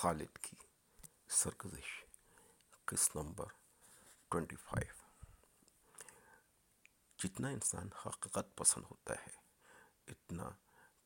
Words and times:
خالد 0.00 0.38
کی 0.38 0.56
سرگزش، 1.28 2.04
قسط 2.84 3.16
number 3.16 3.46
twenty 4.28 4.56
five. 4.56 5.24
جتنا 7.18 7.48
انسان 7.48 7.88
حقیقت 8.06 8.56
پسند 8.56 8.84
ہوتا 8.90 9.14
ہے، 9.14 9.36
اتنا 10.06 10.50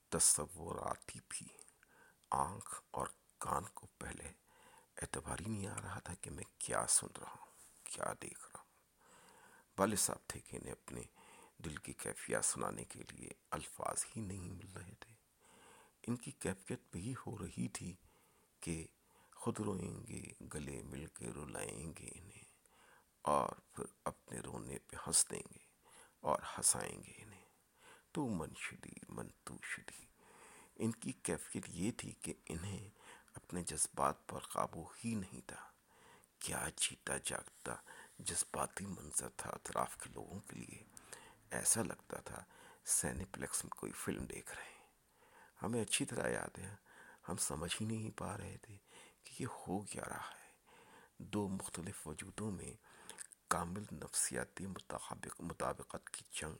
تصوراتی 0.08 1.18
بھی۔ 1.28 1.46
آنکھ 2.30 2.82
اور 2.90 3.06
کان 3.38 3.64
کو 3.64 3.86
پہلے 3.98 4.32
اعتبار 5.02 5.36
ہی 5.40 5.48
نہیں 5.48 5.66
آ 5.66 5.76
رہا 5.82 5.98
تھا 5.98 6.14
کہ 6.14 6.30
میں 6.30 6.44
کیا 6.58 6.86
سن 6.86 7.06
رہا 7.20 7.30
ہوں، 7.30 7.84
کیا 7.84 8.12
دیکھ 8.22 8.48
رہا 8.54 8.60
ہوں۔ 8.60 8.72
والد 9.78 9.98
صاحب 9.98 10.28
تھے 10.28 10.40
کہ 10.40 10.56
انہیں 10.56 10.72
اپنے 10.72 11.02
دل 11.58 11.76
کی 11.76 11.92
کیفیات 11.92 12.44
سنانے 12.44 12.84
کے 12.84 13.02
لیے 13.10 13.30
الفاظ 13.50 14.04
ہی 14.16 14.20
نہیں 14.20 14.50
مل 14.50 14.72
رہے 14.76 14.94
تھے۔ 15.00 15.14
ان 16.06 16.16
کی 16.16 16.30
کیفیت 16.30 16.80
بھی 16.92 17.14
ہو 17.26 17.38
رہی 17.38 17.68
تھی 17.68 17.96
کہ 18.64 18.86
خود 19.34 19.60
روئیں 19.60 20.06
گے، 20.06 20.22
گلے 20.54 20.82
مل 20.82 21.06
کے 21.06 21.26
رلائیں 21.26 21.92
گے 21.98 22.08
انہیں، 22.14 22.44
اور 23.22 23.48
پھر 23.72 23.84
اپنے 24.04 24.40
رونے 24.40 24.78
پہ 24.78 24.96
ہنس 25.06 25.30
دیں 25.30 25.42
گے 25.54 25.64
اور 26.20 26.38
ہنسائیں 26.58 27.02
گے 27.02 27.12
انہیں۔ 27.16 27.44
تو 28.12 28.28
من 28.28 28.48
شدی، 28.56 28.92
من 29.08 29.28
تو 29.44 29.54
شدی۔ 29.62 30.06
ان 30.76 30.92
کی 30.92 31.12
کیفیت 31.12 31.64
یہ 31.68 31.90
تھی 31.92 32.12
کہ 32.12 32.34
انہیں 32.48 32.90
اپنے 33.34 33.62
جذبات 33.62 34.26
پر 34.26 34.38
قابو 34.38 34.86
ہی 35.04 35.14
نہیں 35.14 35.40
تھا۔ 35.46 35.70
کیا 36.38 36.68
جیتا 36.76 37.16
جاگتا 37.24 37.74
جذباتی 38.18 38.86
منظر 38.86 39.28
تھا 39.36 39.50
اطراف 39.50 39.96
کے 39.96 40.10
لوگوں 40.14 40.40
کے 40.40 40.56
لیے؟ 40.56 40.82
ایسا 41.50 41.82
لگتا 41.82 42.16
تھا 42.16 42.44
سینی 42.84 43.24
پلیکس 43.24 43.64
میں 43.64 43.70
کوئی 43.70 43.92
فلم 43.92 44.24
دیکھ 44.24 44.54
رہے 44.54 44.62
ہیں۔ 44.62 44.86
ہمیں 45.62 45.82
اچھی 45.82 46.04
طرح 46.04 46.28
یاد 46.28 46.58
ہے۔ 46.58 46.83
ہم 47.28 47.36
سمجھ 47.36 47.76
ہی 47.80 47.86
نہیں 47.86 48.10
پا 48.10 48.36
رہے 48.36 48.56
تھے 48.62 48.78
کہ 49.24 49.42
یہ 49.42 49.46
ہو 49.46 49.80
کیا 49.80 50.02
رہا 50.08 50.30
ہے۔ 50.30 50.52
دو 51.18 51.48
مختلف 51.48 52.06
وجودوں 52.06 52.50
میں 52.50 52.74
کامل 53.48 53.82
نفسیاتی 53.92 54.66
مطابق 54.66 55.40
مطابقت 55.40 56.10
کی 56.10 56.24
جنگ 56.32 56.56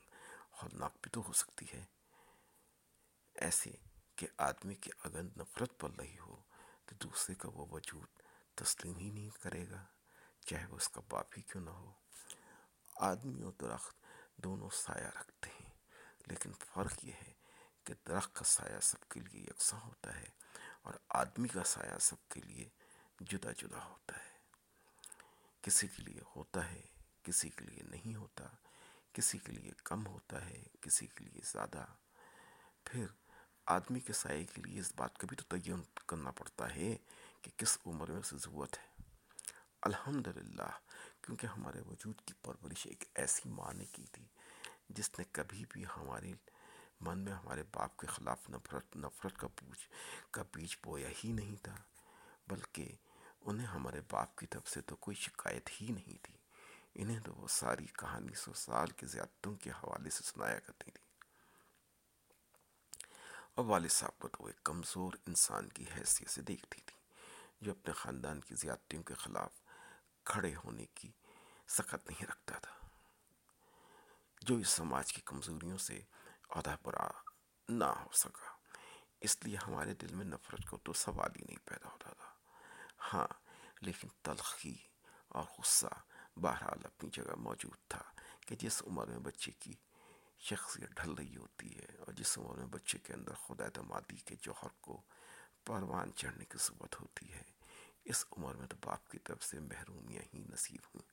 خطرناک 0.51 0.93
بھی 1.01 1.09
تو 1.09 1.21
ہو 1.27 1.33
سکتی 1.33 1.65
ہے۔ 1.73 1.85
ایسے 3.35 3.71
کہ 4.15 4.27
آدمی 4.37 4.75
کی 4.75 4.91
اگر 5.03 5.23
نفرت 5.23 5.79
پل 5.79 5.91
رہی 5.91 6.17
ہو 6.19 6.41
تو 6.85 6.95
دوسرے 6.95 7.35
کا 7.35 7.49
وہ 7.53 7.65
وجود 7.71 8.21
تسلیم 8.55 8.97
ہی 8.97 9.09
نہیں 9.09 9.29
کرے 9.29 9.69
گا، 9.69 9.85
چاہے 10.45 10.65
وہ 10.65 10.75
اس 10.75 10.89
کا 10.89 11.01
باپ 11.09 11.27
ہی 11.37 11.41
کیوں 11.41 11.63
نہ 11.63 11.69
ہو۔ 11.69 11.91
آدمی 12.95 13.41
اور 13.41 13.53
درخت 13.61 13.97
دونوں 14.37 14.69
سایہ 14.73 15.07
رکھتے 15.07 15.49
ہیں، 15.49 15.69
لیکن 16.27 16.51
فرق 16.53 17.05
یہ 17.05 17.13
ہے 17.13 17.33
کہ 17.83 17.93
درخت 18.07 18.35
کا 18.35 18.43
سایہ 18.43 18.79
سب 18.79 19.09
کے 19.09 19.19
لیے 19.19 19.41
یکساں 19.41 19.79
ہوتا 19.79 20.19
ہے۔ 20.19 20.44
اور 20.85 20.93
آدمی 21.09 21.47
کا 21.47 21.63
سایہ 21.63 21.99
سب 22.01 22.29
کے 22.29 22.41
لیے 22.41 22.69
جدا 23.19 23.51
جدا 23.51 23.85
ہوتا 23.85 24.17
ہے۔ 24.17 24.37
کسی 25.61 25.87
کے 25.87 26.03
لیے 26.03 26.21
ہوتا 26.35 26.71
ہے، 26.71 26.81
کسی 27.23 27.49
کے 27.49 27.65
لیے 27.65 27.83
نہیں 27.83 28.15
ہوتا، 28.15 28.43
کسی 29.13 29.37
کے 29.37 29.51
لیے 29.51 29.71
کم 29.83 30.07
ہوتا 30.07 30.45
ہے، 30.45 30.63
کسی 30.81 31.07
کے 31.07 31.23
لیے 31.23 31.41
زیادہ۔ 31.45 31.85
پھر 32.83 33.05
آدمی 33.65 33.99
کے 33.99 34.13
سائے 34.13 34.45
کے 34.45 34.61
لیے 34.61 34.79
اس 34.79 34.93
بات 34.95 35.17
کا 35.17 35.27
بھی 35.27 35.37
تو 35.37 35.43
تعین 35.43 35.81
کرنا 36.07 36.31
پڑتا 36.31 36.75
ہے 36.75 36.97
کہ 37.41 37.51
کس 37.57 37.77
عمر 37.85 38.11
میں 38.11 38.19
اسے 38.19 38.37
ضرورت 38.37 38.77
ہے۔ 38.77 39.03
الحمدللہ، 39.81 40.71
کیونکہ 41.21 41.47
ہمارے 41.47 41.79
وجود 41.81 42.21
کی 42.21 42.33
پرورش 42.41 42.87
ایک 42.87 43.03
ایسی 43.15 43.49
ماں 43.49 43.73
نے 43.73 43.85
کی 43.85 44.05
تھی 44.11 44.25
جس 44.89 45.19
نے 45.19 45.25
کبھی 45.31 45.65
بھی 45.69 45.85
ہمارے 45.97 46.33
من 46.99 47.19
میں 47.19 47.33
ہمارے 47.33 47.63
باپ 47.63 47.97
کے 47.97 48.07
خلاف 48.07 48.49
نفرت 48.49 48.95
نفرت 48.95 49.37
کا 49.37 49.47
پوچھ، 49.47 49.89
کا 50.31 50.43
بیج 50.53 50.75
بویا 50.83 51.09
ہی 51.23 51.31
نہیں 51.31 51.55
تھا، 51.55 51.75
بلکہ 52.47 52.95
انہیں 53.41 53.67
ہمارے 53.67 54.01
باپ 54.11 54.35
کی 54.35 54.47
طرف 54.47 54.69
سے 54.69 54.81
تو 54.81 54.95
کوئی 54.95 55.15
شکایت 55.15 55.69
ہی 55.81 55.87
نہیں 55.87 56.17
تھی۔ 56.23 56.37
انہیں 56.95 57.19
تو 57.19 57.33
وہ 57.33 57.47
ساری 57.47 57.85
کہانی 57.85 58.33
سو 58.33 58.53
سال 58.53 58.87
کے 58.87 59.05
زیادتوں 59.05 59.55
کے 59.55 59.69
حوالے 59.69 60.09
سے 60.09 60.23
سنایا 60.23 60.59
کرتی 60.59 60.91
تھی۔ 60.91 61.05
اور 63.55 63.65
والد 63.65 63.89
صاحب 63.89 64.19
کو 64.19 64.27
تو 64.27 64.43
وہ 64.43 64.49
ایک 64.49 64.63
کمزور 64.63 65.13
انسان 65.27 65.69
کی 65.69 65.85
حیثیت 65.97 66.29
سے 66.29 66.41
دیکھتی 66.41 66.81
تھی، 66.81 66.99
جو 67.61 67.71
اپنے 67.71 67.93
خاندان 67.93 68.41
کی 68.41 68.55
زیادتیوں 68.55 69.03
کے 69.03 69.13
خلاف 69.13 69.51
کھڑے 70.23 70.55
ہونے 70.55 70.85
کی 70.85 71.11
سخت 71.67 72.07
نہیں 72.07 72.25
رکھتا 72.25 72.59
تھا۔ 72.59 72.87
جو 74.41 74.55
اس 74.55 74.69
سماج 74.69 75.13
کی 75.13 75.21
کمزوریوں 75.25 75.77
سے 75.77 76.01
عہدہ 76.49 76.75
برا 76.83 77.07
نہ 77.69 77.85
ہو 77.85 78.11
سکا۔ 78.11 78.55
اس 79.21 79.45
لیے 79.45 79.57
ہمارے 79.67 79.93
دل 79.93 80.13
میں 80.13 80.25
نفرت 80.25 80.69
کو 80.69 80.77
تو 80.77 80.93
سوال 80.93 81.29
ہی 81.35 81.41
نہیں 81.41 81.67
پیدا 81.67 81.89
ہوتا 81.89 82.13
تھا۔ 82.13 82.33
ہاں 83.13 83.27
لیکن 83.81 84.07
تلخی 84.21 84.75
اور 85.27 85.43
غصہ 85.59 86.01
بہرحال 86.35 86.85
اپنی 86.85 87.09
جگہ 87.09 87.35
موجود 87.35 87.77
تھا 87.87 88.01
کہ 88.47 88.55
جس 88.55 88.83
عمر 88.87 89.07
میں 89.07 89.19
بچے 89.19 89.51
کی 89.51 89.73
شخصیت 90.39 90.89
ڈھل 90.89 91.13
رہی 91.13 91.37
ہوتی 91.37 91.79
ہے 91.79 91.95
اور 91.99 92.13
جس 92.13 92.37
عمر 92.37 92.55
میں 92.55 92.65
بچے 92.65 92.97
کے 92.97 93.13
اندر 93.13 93.33
خدا 93.33 93.65
اعتمادی 93.65 94.15
کے 94.15 94.35
جوہر 94.41 94.67
کو 94.81 95.01
پروان 95.63 96.13
چڑھنے 96.13 96.45
کی 96.45 96.57
صورت 96.57 97.01
ہوتی 97.01 97.33
ہے، 97.33 97.43
اس 98.03 98.25
عمر 98.37 98.55
میں 98.55 98.67
تو 98.67 98.77
باپ 98.85 99.09
کی 99.09 99.19
طرف 99.19 99.43
سے 99.43 99.59
محرومیاں 99.59 100.21
ہی 100.33 100.39
نصیب 100.39 100.87
ہوئیں۔ 100.95 101.11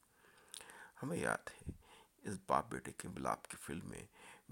ہمیں 1.03 1.19
یاد 1.19 1.49
ہے، 1.49 1.71
اس 2.17 2.39
باپ 2.47 2.67
بیٹے 2.67 2.93
کے 2.93 3.09
ملاپ 3.09 3.49
کی 3.49 3.57
فلم 3.57 3.91
میں 3.91 4.07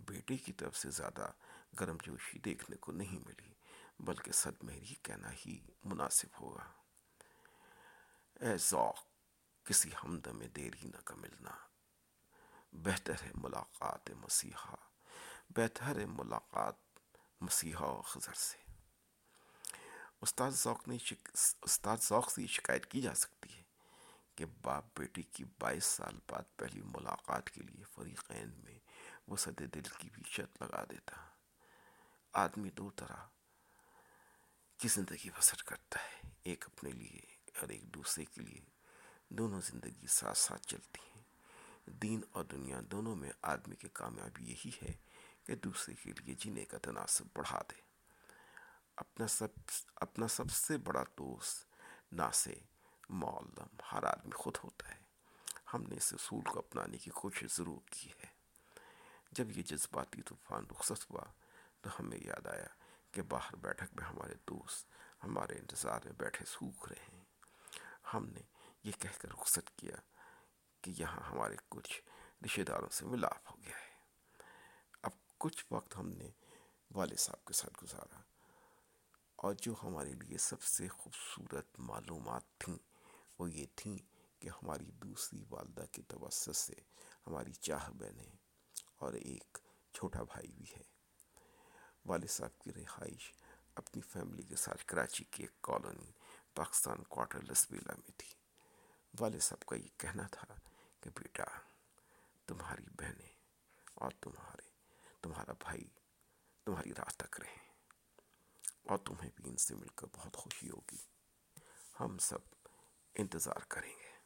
بیٹے 0.07 0.37
کی 0.37 0.53
طرف 0.53 0.77
سے 0.77 0.91
زیادہ 0.91 1.31
گرم 1.81 1.97
جوشی 2.03 2.39
دیکھنے 2.39 2.77
کو 2.77 2.93
نہیں 2.93 3.19
ملی، 3.19 3.55
بلکہ 3.99 4.33
صد 4.33 4.65
مہری 4.65 4.95
کہنا 5.03 5.31
ہی 5.33 5.67
مناسب 5.85 6.41
ہوگا۔ 6.41 6.73
اے 8.41 8.57
ذوق، 8.57 8.99
کسی 9.65 9.91
ہمدم 10.05 10.39
میں 10.39 10.49
دیری 10.49 10.89
نہ 10.89 11.01
کا 11.05 11.15
ملنا۔ 11.15 11.51
بہتر 12.73 13.15
ہے 13.23 13.31
ملاقات 13.35 14.11
مسیحا، 14.11 14.75
بہتر 15.51 16.01
ہے 16.01 16.07
ملاقات 16.07 16.75
مسیحا 17.41 17.87
و 17.87 18.03
خضر 18.03 18.33
سے۔ 18.33 18.71
استاد 20.21 20.51
ذوق 20.51 20.89
نے 20.89 20.99
شک... 20.99 21.29
استاد 21.63 21.97
ذوق 22.03 22.31
سے 22.31 22.43
یہ 22.43 22.47
شکایت 22.47 22.87
کی 22.87 23.01
جا 23.01 23.15
سکتی 23.15 23.57
ہے 23.57 23.63
کہ 24.35 24.45
باپ 24.63 24.85
بیٹی 24.97 25.23
کی 25.23 25.45
بائیس 25.59 25.85
سال 25.85 26.19
بعد 26.29 26.57
پہلی 26.57 26.83
ملاقات 26.83 27.51
کے 27.51 27.63
لیے 27.63 27.85
فریقین 27.85 28.51
میں 28.65 28.79
وہ 29.31 29.37
صد 29.37 29.75
دل 29.75 29.83
کی 29.83 30.11
بھی 30.13 30.23
شرط 30.27 30.63
لگا 30.63 30.85
دیتا۔ 30.85 31.17
آدمی 32.33 32.71
دو 32.71 32.91
طرح 32.91 33.17
کی 34.79 34.89
زندگی 34.89 35.31
بسر 35.31 35.63
کرتا 35.67 35.99
ہے، 36.03 36.31
ایک 36.45 36.65
اپنے 36.67 36.91
لیے 36.91 37.21
اور 37.61 37.69
ایک 37.69 37.95
دوسرے 37.95 38.25
کے 38.25 38.41
لیے۔ 38.41 38.61
دونوں 39.29 39.61
زندگی 39.61 40.07
ساتھ 40.07 40.39
ساتھ 40.39 40.67
چلتی 40.67 40.99
ہیں۔ 41.17 41.23
دین 41.87 42.21
اور 42.33 42.45
دنیا 42.45 42.81
دونوں 42.91 43.17
میں 43.17 43.31
آدمی 43.43 43.77
کی 43.77 43.89
کامیابی 43.93 44.51
یہی 44.51 44.71
ہے 44.83 44.93
کہ 45.45 45.55
دوسرے 45.55 45.95
کے 45.95 46.13
لیے 46.13 46.35
جینے 46.35 46.65
کا 46.65 46.79
تناسب 46.79 47.25
بڑھا 47.35 47.63
دے۔ 47.71 47.81
اپنا 48.97 49.27
سب 49.27 49.49
اپنا 49.97 50.29
سب 50.29 50.51
سے 50.51 50.79
بڑا 50.79 51.03
دوست، 51.03 51.67
ناسے، 52.13 52.55
معلم، 53.09 53.77
ہر 53.93 54.03
آدمی 54.03 54.33
خود 54.33 54.57
ہوتا 54.65 54.89
ہے۔ 54.89 55.01
ہم 55.75 55.83
نے 55.83 55.97
اس 55.97 56.13
اصول 56.13 56.45
کو 56.45 56.59
اپنانے 56.59 56.99
کی 56.99 57.11
کوشش 57.11 57.57
ضرور 57.57 57.81
کی 57.91 58.11
ہے۔ 58.11 58.40
جب 59.33 59.51
یہ 59.51 59.63
جذباتی 59.63 60.23
طوفان 60.23 60.65
رخصت 60.71 61.11
ہوا 61.11 61.23
تو 61.81 61.91
ہمیں 62.01 62.19
یاد 62.25 62.47
آیا 62.47 62.67
کہ 63.13 63.23
باہر 63.23 63.57
بیٹھک 63.57 63.97
میں 63.97 64.05
ہمارے 64.05 64.35
دوست 64.35 64.87
ہمارے 65.25 65.55
انتظار 65.55 66.01
میں 66.05 66.13
بیٹھے 66.13 66.45
سوکھ 66.45 66.93
رہے 66.93 67.05
ہیں۔ 67.13 67.25
ہم 68.15 68.27
نے 68.27 68.41
یہ 68.85 68.93
کہہ 68.99 69.19
کر 69.19 69.29
رخصت 69.29 69.77
کیا 69.77 69.97
کہ 70.83 70.93
یہاں 70.99 71.21
ہمارے 71.31 71.57
کچھ 71.69 72.03
رشتہ 72.45 72.61
داروں 72.61 72.89
سے 72.89 73.07
ملاپ 73.07 73.51
ہو 73.51 73.57
گیا 73.63 73.77
ہے۔ 73.77 73.99
اب 75.03 75.11
کچھ 75.39 75.65
وقت 75.71 75.97
ہم 75.97 76.09
نے 76.09 76.31
والد 76.95 77.19
صاحب 77.19 77.45
کے 77.45 77.53
ساتھ 77.53 77.85
گزارا 77.85 78.21
اور 79.37 79.55
جو 79.55 79.75
ہمارے 79.83 80.13
لیے 80.13 80.39
سب 80.39 80.63
سے 80.63 80.89
خوبصورت 80.89 81.67
معلومات 81.79 82.43
تھیں 82.59 82.79
وہ 83.39 83.51
یہ 83.51 83.67
تھیں 83.77 83.99
کہ 84.41 84.49
ہماری 84.49 84.85
دوسری 84.85 85.45
والدہ 85.51 85.85
کے 85.93 86.03
توسط 86.03 86.57
سے 86.57 86.75
ہماری 87.27 87.53
چاہ 87.53 87.91
بہنیں 87.91 88.40
اور 89.01 89.13
ایک 89.13 89.59
چھوٹا 89.93 90.23
بھائی 90.23 90.53
بھی 90.53 90.65
ہے۔ 90.77 90.83
والد 92.07 92.31
صاحب 92.31 92.59
کی 92.59 92.73
رہائش 92.73 93.33
اپنی 93.75 94.03
فیملی 94.03 94.43
کے 94.43 94.57
ساتھ 94.57 94.85
کراچی 94.85 95.25
کی 95.25 95.43
ایک 95.43 95.63
کالونی، 95.63 96.13
پاکستان 96.55 97.03
کوارٹر 97.03 97.43
لسبیلا 97.43 97.93
میں 97.93 98.11
تھی۔ 98.17 98.35
والد 99.21 99.41
صاحب 99.41 99.67
کا 99.67 99.77
یہ 99.77 99.89
کہنا 99.97 100.27
تھا 100.33 100.55
کہ 101.01 101.11
بیٹا، 101.11 101.45
تمہاری 102.47 102.85
بہنیں 102.91 103.33
اور 103.95 104.11
تمہارے، 104.21 104.69
تمہارا 105.23 105.53
بھائی 105.53 105.85
تمہاری 106.65 106.91
راہ 106.99 107.13
تک 107.17 107.41
رہیں 107.41 107.69
اور 108.87 108.99
تمہیں 108.99 109.31
بھی 109.37 109.51
ان 109.51 109.57
سے 109.57 109.75
مل 109.75 109.89
کر 109.89 110.07
بہت 110.13 110.37
خوشی 110.37 110.71
ہوگی۔ 110.71 111.05
ہم 112.01 112.19
سب 112.19 112.39
انتظار 113.15 113.65
کریں 113.69 113.93
گے۔ 113.93 114.20